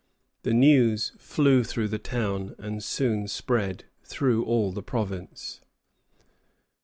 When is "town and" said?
1.99-2.83